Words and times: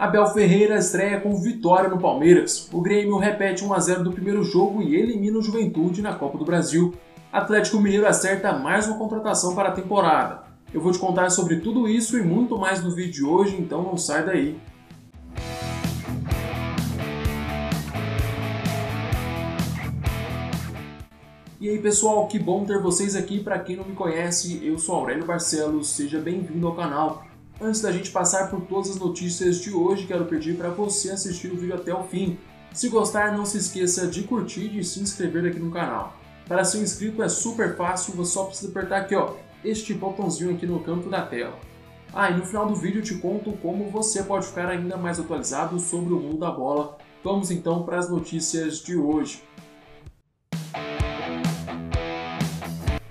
Abel 0.00 0.26
Ferreira 0.28 0.78
estreia 0.78 1.20
com 1.20 1.38
vitória 1.42 1.90
no 1.90 2.00
Palmeiras. 2.00 2.70
O 2.72 2.80
Grêmio 2.80 3.18
repete 3.18 3.62
1 3.62 3.74
a 3.74 3.78
0 3.78 4.04
do 4.04 4.12
primeiro 4.12 4.42
jogo 4.42 4.80
e 4.80 4.96
elimina 4.96 5.36
o 5.36 5.42
Juventude 5.42 6.00
na 6.00 6.14
Copa 6.14 6.38
do 6.38 6.44
Brasil. 6.46 6.94
Atlético 7.30 7.78
Mineiro 7.78 8.06
acerta 8.06 8.50
mais 8.50 8.86
uma 8.86 8.96
contratação 8.96 9.54
para 9.54 9.68
a 9.68 9.72
temporada. 9.72 10.44
Eu 10.72 10.80
vou 10.80 10.90
te 10.90 10.98
contar 10.98 11.28
sobre 11.28 11.56
tudo 11.56 11.86
isso 11.86 12.16
e 12.16 12.22
muito 12.22 12.56
mais 12.56 12.82
no 12.82 12.90
vídeo 12.90 13.12
de 13.12 13.24
hoje, 13.24 13.56
então 13.60 13.82
não 13.82 13.98
sai 13.98 14.24
daí. 14.24 14.58
E 21.60 21.68
aí 21.68 21.78
pessoal, 21.78 22.26
que 22.26 22.38
bom 22.38 22.64
ter 22.64 22.80
vocês 22.80 23.14
aqui. 23.14 23.38
Para 23.38 23.58
quem 23.58 23.76
não 23.76 23.84
me 23.84 23.94
conhece, 23.94 24.66
eu 24.66 24.78
sou 24.78 24.94
Aurélio 24.94 25.26
Barcelos, 25.26 25.90
seja 25.90 26.18
bem-vindo 26.18 26.66
ao 26.66 26.74
canal. 26.74 27.29
Antes 27.62 27.82
da 27.82 27.92
gente 27.92 28.10
passar 28.10 28.48
por 28.48 28.62
todas 28.62 28.88
as 28.88 28.96
notícias 28.96 29.60
de 29.60 29.70
hoje, 29.70 30.06
quero 30.06 30.24
pedir 30.24 30.56
para 30.56 30.70
você 30.70 31.10
assistir 31.10 31.52
o 31.52 31.56
vídeo 31.56 31.74
até 31.74 31.92
o 31.92 32.04
fim. 32.04 32.38
Se 32.72 32.88
gostar, 32.88 33.36
não 33.36 33.44
se 33.44 33.58
esqueça 33.58 34.06
de 34.06 34.22
curtir 34.22 34.78
e 34.78 34.82
se 34.82 34.98
inscrever 34.98 35.44
aqui 35.44 35.60
no 35.60 35.70
canal. 35.70 36.14
Para 36.48 36.64
ser 36.64 36.78
inscrito 36.78 37.22
é 37.22 37.28
super 37.28 37.76
fácil, 37.76 38.14
você 38.14 38.32
só 38.32 38.44
precisa 38.44 38.70
apertar 38.70 39.02
aqui 39.02 39.14
ó, 39.14 39.34
este 39.62 39.92
botãozinho 39.92 40.54
aqui 40.54 40.66
no 40.66 40.80
canto 40.80 41.10
da 41.10 41.20
tela. 41.20 41.58
Ah, 42.14 42.30
e 42.30 42.38
no 42.38 42.46
final 42.46 42.66
do 42.66 42.74
vídeo 42.74 43.00
eu 43.00 43.04
te 43.04 43.16
conto 43.16 43.52
como 43.58 43.90
você 43.90 44.22
pode 44.22 44.46
ficar 44.46 44.66
ainda 44.70 44.96
mais 44.96 45.20
atualizado 45.20 45.78
sobre 45.78 46.14
o 46.14 46.18
mundo 46.18 46.38
da 46.38 46.50
bola. 46.50 46.96
Vamos 47.22 47.50
então 47.50 47.82
para 47.82 47.98
as 47.98 48.08
notícias 48.08 48.78
de 48.78 48.96
hoje. 48.96 49.42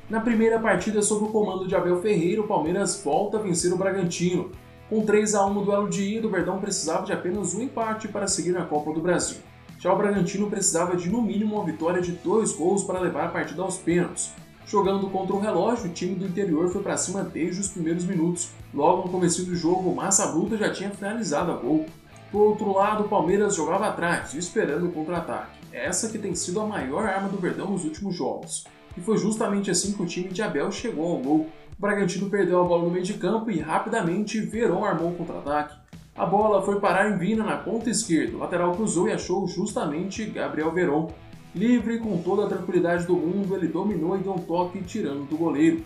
Na 0.10 0.20
primeira 0.20 0.60
partida 0.60 1.04
sob 1.04 1.26
o 1.26 1.28
comando 1.28 1.68
de 1.68 1.76
Abel 1.76 2.02
Ferreira, 2.02 2.42
o 2.42 2.48
Palmeiras 2.48 3.00
volta 3.04 3.38
a 3.38 3.42
vencer 3.42 3.72
o 3.72 3.78
Bragantino. 3.78 4.50
Com 4.90 5.06
3 5.06 5.36
a 5.36 5.46
1 5.46 5.54
no 5.54 5.64
duelo 5.64 5.88
de 5.88 6.02
ida, 6.02 6.26
o 6.26 6.32
Verdão 6.32 6.60
precisava 6.60 7.06
de 7.06 7.14
apenas 7.14 7.54
um 7.54 7.62
empate 7.62 8.08
para 8.08 8.28
seguir 8.28 8.52
na 8.52 8.66
Copa 8.66 8.92
do 8.92 9.02
Brasil. 9.02 9.38
Já 9.78 9.94
o 9.94 9.96
Bragantino 9.96 10.50
precisava 10.50 10.98
de 10.98 11.12
no 11.12 11.22
mínimo 11.22 11.58
uma 11.58 11.64
vitória 11.64 12.02
de 12.02 12.14
dois 12.14 12.52
gols 12.52 12.84
para 12.84 13.00
levar 13.00 13.26
a 13.26 13.30
partida 13.30 13.62
aos 13.62 13.78
pênaltis. 13.78 14.32
Jogando 14.66 15.12
contra 15.12 15.36
o 15.36 15.40
relógio, 15.40 15.92
o 15.92 15.94
time 15.94 16.16
do 16.16 16.26
interior 16.26 16.70
foi 16.70 16.82
para 16.82 16.98
cima 16.98 17.22
desde 17.22 17.62
os 17.62 17.68
primeiros 17.68 18.04
minutos. 18.04 18.50
Logo 18.74 19.04
no 19.04 19.10
começo 19.10 19.46
do 19.46 19.56
jogo, 19.56 19.92
o 19.92 19.96
Massa 19.96 20.26
Bruta 20.32 20.58
já 20.58 20.72
tinha 20.72 20.90
finalizado 20.90 21.52
a 21.52 21.56
gol. 21.56 21.86
Por 22.32 22.42
outro 22.42 22.74
lado, 22.74 23.04
o 23.04 23.10
Palmeiras 23.10 23.54
jogava 23.54 23.88
atrás, 23.88 24.34
esperando 24.34 24.88
o 24.88 24.92
contra-ataque. 24.92 25.60
Essa 25.72 26.10
que 26.10 26.18
tem 26.18 26.34
sido 26.34 26.60
a 26.62 26.66
maior 26.66 27.06
arma 27.06 27.30
do 27.30 27.38
Verdão 27.38 27.70
nos 27.70 27.86
últimos 27.86 28.16
jogos 28.16 28.66
e 29.00 29.02
foi 29.02 29.18
justamente 29.18 29.72
assim 29.72 29.94
que 29.94 30.04
o 30.04 30.06
time 30.06 30.28
de 30.28 30.42
Abel 30.42 30.70
chegou 30.74 31.14
ao 31.14 31.20
gol. 31.20 31.48
O 31.78 31.82
Bragantino 31.82 32.30
perdeu 32.30 32.60
a 32.60 32.66
bola 32.66 32.84
no 32.84 32.92
meio 32.92 33.06
de 33.06 33.14
campo 33.14 33.50
e 33.50 33.58
rapidamente 33.58 34.42
Verón 34.42 34.84
armou 34.84 35.12
o 35.12 35.16
contra-ataque. 35.16 35.78
A 36.18 36.26
bola 36.26 36.62
foi 36.62 36.82
parar 36.82 37.10
em 37.10 37.18
Vina 37.18 37.46
na 37.46 37.56
ponta 37.56 37.90
esquerda, 37.90 38.36
o 38.36 38.40
lateral 38.40 38.76
cruzou 38.76 39.08
e 39.08 39.14
achou 39.14 39.48
justamente 39.48 40.26
Gabriel 40.26 40.74
Verón. 40.74 41.08
Livre 41.56 42.00
com 42.00 42.22
toda 42.22 42.44
a 42.44 42.50
tranquilidade 42.50 43.08
do 43.08 43.16
mundo, 43.16 43.56
ele 43.56 43.70
dominou 43.70 44.18
e 44.18 44.22
deu 44.22 44.34
um 44.34 44.40
toque 44.40 44.84
tirando 44.84 45.30
do 45.30 45.38
goleiro. 45.38 45.82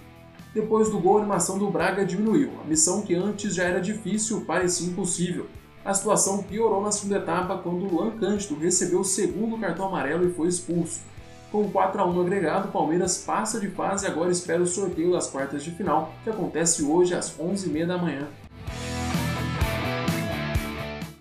Depois 0.52 0.90
do 0.90 1.00
gol, 1.00 1.18
a 1.18 1.22
animação 1.22 1.60
do 1.60 1.70
Braga 1.70 2.04
diminuiu. 2.04 2.50
A 2.64 2.68
missão 2.68 3.04
que 3.04 3.14
antes 3.14 3.54
já 3.54 3.66
era 3.66 3.80
difícil 3.80 4.42
parecia 4.42 4.88
impossível. 4.88 5.46
A 5.86 5.94
situação 5.94 6.42
piorou 6.42 6.82
na 6.82 6.92
segunda 6.92 7.18
etapa 7.18 7.60
quando 7.60 7.86
Luan 7.86 8.12
Cândido 8.12 8.56
recebeu 8.56 9.02
o 9.02 9.06
segundo 9.06 9.60
cartão 9.60 9.88
amarelo 9.88 10.28
e 10.28 10.34
foi 10.34 10.48
expulso. 10.48 11.13
Com 11.54 11.70
4 11.70 12.02
a 12.02 12.06
1 12.08 12.14
no 12.14 12.22
agregado, 12.22 12.70
o 12.70 12.72
Palmeiras 12.72 13.20
passa 13.20 13.60
de 13.60 13.68
fase 13.68 14.08
e 14.08 14.10
agora 14.10 14.32
espera 14.32 14.64
o 14.64 14.66
sorteio 14.66 15.12
das 15.12 15.28
quartas 15.28 15.64
de 15.64 15.70
final, 15.70 16.12
que 16.24 16.30
acontece 16.32 16.82
hoje 16.82 17.14
às 17.14 17.38
11h30 17.38 17.86
da 17.86 17.96
manhã. 17.96 18.28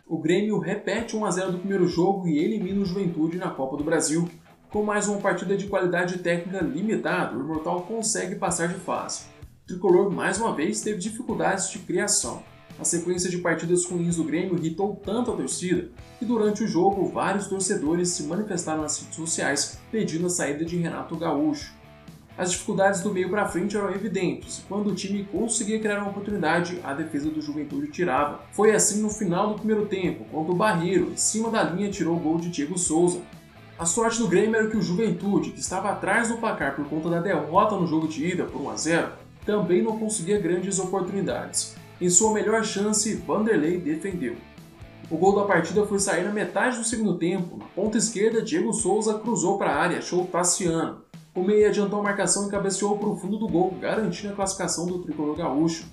O 0.06 0.16
Grêmio 0.16 0.58
repete 0.58 1.14
1 1.14 1.26
a 1.26 1.30
0 1.30 1.52
do 1.52 1.58
primeiro 1.58 1.86
jogo 1.86 2.26
e 2.26 2.38
elimina 2.38 2.80
o 2.80 2.84
Juventude 2.86 3.36
na 3.36 3.50
Copa 3.50 3.76
do 3.76 3.84
Brasil. 3.84 4.26
Com 4.70 4.82
mais 4.82 5.06
uma 5.06 5.20
partida 5.20 5.54
de 5.54 5.66
qualidade 5.66 6.16
técnica 6.20 6.64
limitada, 6.64 7.36
o 7.36 7.40
Imortal 7.42 7.82
consegue 7.82 8.36
passar 8.36 8.68
de 8.68 8.76
fase. 8.76 9.24
O 9.64 9.66
tricolor 9.66 10.10
mais 10.10 10.40
uma 10.40 10.54
vez 10.54 10.80
teve 10.80 10.96
dificuldades 10.96 11.68
de 11.68 11.78
criação. 11.80 12.42
A 12.78 12.84
sequência 12.84 13.30
de 13.30 13.38
partidas 13.38 13.84
ruins 13.84 14.16
do 14.16 14.24
Grêmio 14.24 14.56
irritou 14.56 15.00
tanto 15.04 15.30
a 15.30 15.36
torcida 15.36 15.88
que 16.18 16.24
durante 16.24 16.64
o 16.64 16.66
jogo 16.66 17.06
vários 17.06 17.46
torcedores 17.46 18.08
se 18.08 18.24
manifestaram 18.24 18.82
nas 18.82 19.00
redes 19.00 19.16
sociais 19.16 19.78
pedindo 19.90 20.26
a 20.26 20.30
saída 20.30 20.64
de 20.64 20.76
Renato 20.76 21.16
Gaúcho. 21.16 21.72
As 22.36 22.50
dificuldades 22.50 23.02
do 23.02 23.12
meio 23.12 23.28
para 23.28 23.46
frente 23.46 23.76
eram 23.76 23.90
evidentes, 23.90 24.58
e 24.58 24.62
quando 24.62 24.88
o 24.88 24.94
time 24.94 25.22
conseguia 25.24 25.78
criar 25.78 25.98
uma 26.00 26.10
oportunidade, 26.10 26.80
a 26.82 26.94
defesa 26.94 27.28
do 27.28 27.42
Juventude 27.42 27.92
tirava. 27.92 28.40
Foi 28.52 28.74
assim 28.74 29.02
no 29.02 29.10
final 29.10 29.50
do 29.50 29.56
primeiro 29.56 29.84
tempo, 29.84 30.24
quando 30.30 30.50
o 30.50 30.56
Barreiro, 30.56 31.12
em 31.12 31.16
cima 31.16 31.50
da 31.50 31.62
linha, 31.62 31.90
tirou 31.90 32.16
o 32.16 32.20
gol 32.20 32.38
de 32.38 32.48
Diego 32.48 32.78
Souza. 32.78 33.20
A 33.78 33.84
sorte 33.84 34.18
do 34.18 34.28
Grêmio 34.28 34.56
era 34.56 34.66
que 34.66 34.78
o 34.78 34.82
Juventude, 34.82 35.50
que 35.50 35.60
estava 35.60 35.90
atrás 35.90 36.28
do 36.30 36.38
placar 36.38 36.74
por 36.74 36.88
conta 36.88 37.10
da 37.10 37.20
derrota 37.20 37.76
no 37.76 37.86
jogo 37.86 38.08
de 38.08 38.26
ida 38.26 38.44
por 38.44 38.62
1 38.62 38.70
a 38.70 38.76
0, 38.76 39.12
também 39.44 39.82
não 39.82 39.98
conseguia 39.98 40.40
grandes 40.40 40.78
oportunidades. 40.78 41.76
Em 42.02 42.10
sua 42.10 42.32
melhor 42.32 42.64
chance, 42.64 43.14
Vanderlei 43.14 43.78
defendeu. 43.78 44.34
O 45.08 45.16
gol 45.16 45.36
da 45.36 45.44
partida 45.44 45.86
foi 45.86 46.00
sair 46.00 46.24
na 46.24 46.32
metade 46.32 46.78
do 46.78 46.84
segundo 46.84 47.16
tempo. 47.16 47.56
Na 47.56 47.66
ponta 47.66 47.96
esquerda, 47.96 48.42
Diego 48.42 48.72
Souza 48.72 49.20
cruzou 49.20 49.56
para 49.56 49.70
a 49.70 49.76
área, 49.76 49.98
achou 49.98 50.26
Tassiano. 50.26 51.02
O 51.32 51.44
meia 51.44 51.68
adiantou 51.68 52.00
a 52.00 52.02
marcação 52.02 52.48
e 52.48 52.50
cabeceou 52.50 52.98
para 52.98 53.08
o 53.08 53.16
fundo 53.16 53.38
do 53.38 53.46
gol, 53.46 53.76
garantindo 53.80 54.32
a 54.32 54.34
classificação 54.34 54.84
do 54.84 54.98
tricolor 54.98 55.36
gaúcho. 55.36 55.86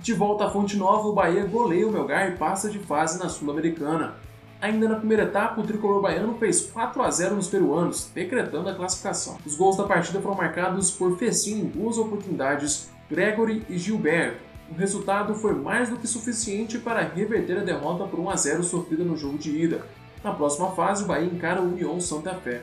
De 0.00 0.12
volta 0.12 0.44
à 0.44 0.50
Fonte 0.50 0.76
Nova, 0.76 1.08
o 1.08 1.14
Bahia 1.14 1.44
goleia 1.46 1.88
o 1.88 1.90
Melgar 1.90 2.30
e 2.30 2.36
passa 2.36 2.70
de 2.70 2.78
fase 2.78 3.18
na 3.18 3.28
Sul-Americana. 3.28 4.14
Ainda 4.60 4.88
na 4.88 4.96
primeira 4.96 5.24
etapa, 5.24 5.60
o 5.60 5.66
tricolor 5.66 6.00
baiano 6.00 6.38
fez 6.38 6.62
4 6.70 7.02
a 7.02 7.10
0 7.10 7.36
nos 7.36 7.48
peruanos, 7.48 8.10
decretando 8.14 8.68
a 8.68 8.74
classificação. 8.74 9.36
Os 9.44 9.54
gols 9.54 9.76
da 9.76 9.84
partida 9.84 10.20
foram 10.20 10.36
marcados 10.36 10.90
por 10.90 11.18
Fecim 11.18 11.60
em 11.60 11.64
duas 11.66 11.98
oportunidades, 11.98 12.88
Gregory 13.10 13.64
e 13.68 13.76
Gilberto. 13.76 14.40
O 14.70 14.74
resultado 14.74 15.34
foi 15.34 15.54
mais 15.54 15.90
do 15.90 15.96
que 15.96 16.06
suficiente 16.06 16.78
para 16.78 17.02
reverter 17.02 17.58
a 17.58 17.64
derrota 17.64 18.04
por 18.04 18.18
1 18.18 18.30
a 18.30 18.36
0 18.36 18.64
sofrida 18.64 19.04
no 19.04 19.16
jogo 19.16 19.38
de 19.38 19.50
ida. 19.50 19.86
Na 20.24 20.32
próxima 20.32 20.70
fase, 20.72 21.04
o 21.04 21.06
Bahia 21.06 21.26
encara 21.26 21.60
o 21.60 21.68
União 21.68 22.00
Santa 22.00 22.34
Fé. 22.34 22.62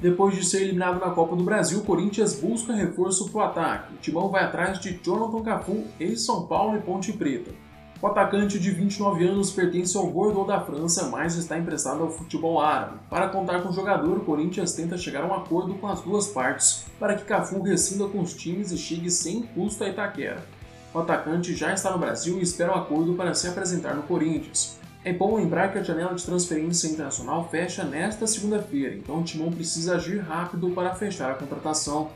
Depois 0.00 0.34
de 0.34 0.44
ser 0.44 0.64
eliminado 0.64 1.00
na 1.00 1.12
Copa 1.12 1.34
do 1.34 1.44
Brasil, 1.44 1.78
o 1.78 1.84
Corinthians 1.84 2.34
busca 2.34 2.74
reforço 2.74 3.30
para 3.30 3.38
o 3.38 3.44
ataque. 3.44 3.94
O 3.94 3.96
Timão 3.98 4.28
vai 4.28 4.44
atrás 4.44 4.78
de 4.78 5.00
Jonathan 5.02 5.42
Cafu, 5.42 5.84
ex-São 5.98 6.46
Paulo 6.46 6.76
e 6.76 6.82
Ponte 6.82 7.10
Preta. 7.12 7.52
O 8.02 8.06
atacante 8.06 8.58
de 8.58 8.70
29 8.70 9.26
anos 9.26 9.50
pertence 9.50 9.96
ao 9.96 10.06
Bordeaux 10.10 10.46
da 10.46 10.60
França, 10.60 11.08
mas 11.08 11.36
está 11.36 11.58
emprestado 11.58 12.02
ao 12.02 12.10
futebol 12.10 12.60
árabe. 12.60 12.98
Para 13.08 13.28
contar 13.28 13.62
com 13.62 13.70
o 13.70 13.72
jogador, 13.72 14.18
o 14.18 14.24
Corinthians 14.24 14.74
tenta 14.74 14.98
chegar 14.98 15.22
a 15.22 15.26
um 15.26 15.34
acordo 15.34 15.74
com 15.74 15.86
as 15.86 16.00
duas 16.02 16.26
partes 16.26 16.84
para 16.98 17.14
que 17.14 17.24
Cafu 17.24 17.62
rescinda 17.62 18.06
com 18.06 18.20
os 18.20 18.34
times 18.34 18.72
e 18.72 18.76
chegue 18.76 19.10
sem 19.10 19.42
custo 19.42 19.84
a 19.84 19.88
Itaquera. 19.88 20.44
O 20.92 20.98
atacante 20.98 21.54
já 21.54 21.72
está 21.72 21.90
no 21.90 21.98
Brasil 21.98 22.38
e 22.38 22.42
espera 22.42 22.72
o 22.72 22.74
um 22.76 22.78
acordo 22.78 23.14
para 23.14 23.34
se 23.34 23.48
apresentar 23.48 23.94
no 23.94 24.02
Corinthians. 24.02 24.78
É 25.04 25.12
bom 25.12 25.36
lembrar 25.36 25.70
que 25.72 25.78
a 25.78 25.82
janela 25.82 26.14
de 26.14 26.24
transferência 26.24 26.88
internacional 26.88 27.48
fecha 27.50 27.84
nesta 27.84 28.26
segunda-feira, 28.26 28.94
então 28.94 29.20
o 29.20 29.22
Timão 29.22 29.50
precisa 29.50 29.96
agir 29.96 30.18
rápido 30.18 30.70
para 30.70 30.94
fechar 30.94 31.30
a 31.30 31.34
contratação. 31.34 32.10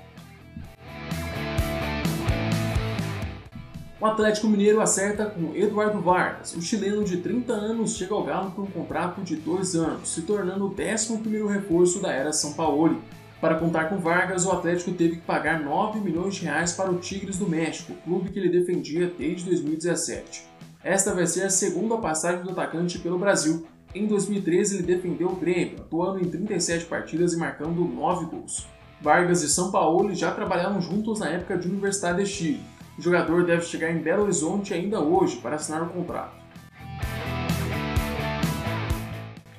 O 4.00 4.06
Atlético 4.06 4.47
Mineiro 4.47 4.81
acerta 4.81 5.26
com 5.26 5.56
Eduardo 5.56 6.00
Vargas. 6.00 6.54
O 6.54 6.62
chileno 6.62 7.03
de 7.03 7.16
30 7.16 7.53
anos 7.53 7.97
chega 7.97 8.14
ao 8.14 8.22
Galo 8.22 8.53
por 8.53 8.62
um 8.62 8.70
contrato 8.70 9.22
de 9.22 9.34
dois 9.34 9.75
anos, 9.75 10.10
se 10.10 10.22
tornando 10.22 10.66
o 10.66 10.70
11º 10.70 11.48
reforço 11.48 12.00
da 12.00 12.12
era 12.12 12.32
São 12.32 12.53
Paulo. 12.53 13.03
Para 13.41 13.56
contar 13.56 13.87
com 13.87 13.98
Vargas, 13.98 14.47
o 14.47 14.53
Atlético 14.53 14.92
teve 14.92 15.16
que 15.16 15.22
pagar 15.22 15.58
9 15.58 15.98
milhões 15.98 16.37
de 16.37 16.44
reais 16.44 16.75
para 16.75 16.93
o 16.93 16.99
Tigres 16.99 17.38
do 17.38 17.49
México, 17.49 17.93
clube 18.05 18.31
que 18.31 18.38
ele 18.38 18.49
defendia 18.49 19.12
desde 19.19 19.46
2017. 19.46 20.44
Esta 20.84 21.12
vai 21.12 21.26
ser 21.26 21.43
a 21.43 21.50
segunda 21.50 21.96
passagem 21.96 22.44
do 22.44 22.52
atacante 22.52 23.00
pelo 23.00 23.19
Brasil. 23.19 23.67
Em 23.93 24.06
2013, 24.06 24.76
ele 24.76 24.84
defendeu 24.84 25.26
o 25.26 25.37
Grêmio, 25.37 25.81
atuando 25.81 26.20
em 26.20 26.31
37 26.31 26.84
partidas 26.84 27.32
e 27.32 27.37
marcando 27.37 27.84
9 27.84 28.26
gols. 28.26 28.69
Vargas 29.00 29.43
e 29.43 29.49
São 29.49 29.73
Paulo 29.73 30.14
já 30.14 30.31
trabalharam 30.31 30.81
juntos 30.81 31.19
na 31.19 31.31
época 31.31 31.58
de 31.58 31.67
Universidade 31.67 32.23
de 32.23 32.26
Chile 32.26 32.77
o 32.99 33.03
jogador 33.03 33.47
deve 33.47 33.62
chegar 33.62 33.93
em 33.93 33.99
Belo 33.99 34.25
Horizonte 34.25 34.75
ainda 34.75 34.99
hoje 35.00 35.37
para 35.37 35.55
assinar 35.55 35.83
o 35.85 35.89
contrato. 35.89 36.37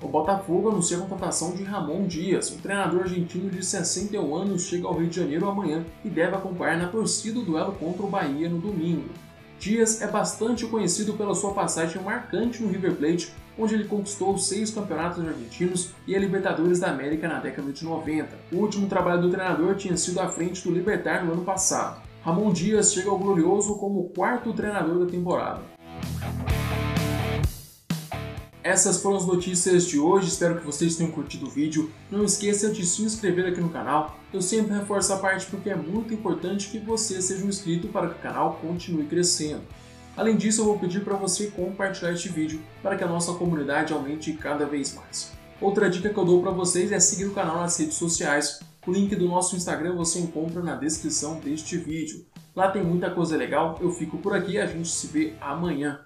O 0.01 0.07
Botafogo 0.09 0.69
anuncia 0.69 0.97
a 0.97 1.01
contratação 1.01 1.55
de 1.55 1.63
Ramon 1.63 2.05
Dias. 2.05 2.49
O 2.49 2.57
treinador 2.57 3.01
argentino 3.01 3.49
de 3.49 3.63
61 3.63 4.35
anos 4.35 4.63
chega 4.63 4.87
ao 4.87 4.97
Rio 4.97 5.07
de 5.07 5.15
Janeiro 5.15 5.47
amanhã 5.47 5.85
e 6.03 6.09
deve 6.09 6.35
acompanhar 6.35 6.77
na 6.77 6.87
torcida 6.87 7.39
o 7.39 7.43
duelo 7.43 7.73
contra 7.73 8.03
o 8.03 8.09
Bahia 8.09 8.49
no 8.49 8.57
domingo. 8.57 9.07
Dias 9.59 10.01
é 10.01 10.07
bastante 10.07 10.65
conhecido 10.65 11.13
pela 11.13 11.35
sua 11.35 11.53
passagem 11.53 12.01
marcante 12.01 12.61
no 12.61 12.69
River 12.69 12.95
Plate, 12.95 13.31
onde 13.57 13.75
ele 13.75 13.85
conquistou 13.85 14.37
seis 14.37 14.71
campeonatos 14.71 15.25
argentinos 15.25 15.91
e 16.07 16.15
a 16.15 16.19
Libertadores 16.19 16.79
da 16.79 16.89
América 16.89 17.27
na 17.27 17.39
década 17.39 17.71
de 17.71 17.85
90. 17.85 18.29
O 18.51 18.57
último 18.57 18.87
trabalho 18.87 19.21
do 19.21 19.29
treinador 19.29 19.75
tinha 19.75 19.95
sido 19.95 20.19
à 20.19 20.27
frente 20.27 20.63
do 20.63 20.73
Libertar 20.73 21.23
no 21.23 21.33
ano 21.33 21.43
passado. 21.43 22.08
Ramon 22.21 22.51
Dias 22.51 22.93
chega 22.93 23.09
ao 23.09 23.17
Glorioso 23.17 23.75
como 23.75 24.01
o 24.01 24.09
quarto 24.09 24.53
treinador 24.53 24.99
da 24.99 25.05
temporada. 25.05 25.61
Essas 28.61 29.01
foram 29.01 29.17
as 29.17 29.25
notícias 29.25 29.85
de 29.85 29.97
hoje, 29.97 30.27
espero 30.27 30.59
que 30.59 30.65
vocês 30.65 30.97
tenham 30.97 31.11
curtido 31.11 31.47
o 31.47 31.49
vídeo. 31.49 31.89
Não 32.11 32.25
esqueça 32.25 32.69
de 32.69 32.85
se 32.85 33.01
inscrever 33.01 33.45
aqui 33.45 33.61
no 33.61 33.69
canal, 33.69 34.17
eu 34.33 34.41
sempre 34.41 34.75
reforço 34.75 35.13
a 35.13 35.17
parte 35.17 35.45
porque 35.45 35.69
é 35.69 35.75
muito 35.75 36.13
importante 36.13 36.69
que 36.69 36.77
você 36.77 37.21
seja 37.21 37.43
um 37.43 37.49
inscrito 37.49 37.87
para 37.87 38.09
que 38.09 38.19
o 38.19 38.21
canal 38.21 38.59
continue 38.61 39.05
crescendo. 39.05 39.63
Além 40.15 40.35
disso, 40.35 40.61
eu 40.61 40.65
vou 40.65 40.77
pedir 40.77 41.03
para 41.05 41.15
você 41.15 41.47
compartilhar 41.47 42.11
este 42.11 42.27
vídeo 42.27 42.61
para 42.83 42.97
que 42.97 43.03
a 43.03 43.07
nossa 43.07 43.33
comunidade 43.33 43.93
aumente 43.93 44.33
cada 44.33 44.65
vez 44.65 44.93
mais. 44.93 45.31
Outra 45.61 45.89
dica 45.89 46.09
que 46.09 46.17
eu 46.17 46.25
dou 46.25 46.41
para 46.41 46.51
vocês 46.51 46.91
é 46.91 46.99
seguir 46.99 47.25
o 47.25 47.33
canal 47.33 47.57
nas 47.57 47.77
redes 47.77 47.95
sociais. 47.95 48.59
O 48.89 48.91
link 48.91 49.15
do 49.15 49.27
nosso 49.27 49.55
Instagram 49.55 49.93
você 49.95 50.17
encontra 50.17 50.63
na 50.63 50.73
descrição 50.73 51.39
deste 51.39 51.77
vídeo. 51.77 52.25
Lá 52.55 52.71
tem 52.71 52.83
muita 52.83 53.11
coisa 53.11 53.37
legal. 53.37 53.77
Eu 53.79 53.91
fico 53.91 54.17
por 54.17 54.35
aqui 54.35 54.57
a 54.57 54.65
gente 54.65 54.89
se 54.89 55.05
vê 55.05 55.35
amanhã. 55.39 55.99